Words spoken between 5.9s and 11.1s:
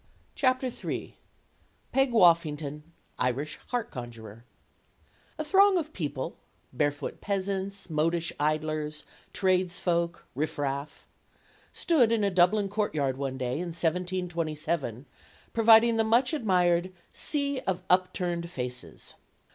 people barefoot peasants, modish idlers, tradesfolk, riffraff